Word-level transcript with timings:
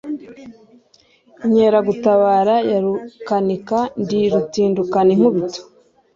Inkeragutabara 1.43 2.55
ya 2.69 2.79
Rukanika 2.83 3.77
ndi 4.03 4.19
rutindukana 4.31 5.09
inkubito 5.15 5.61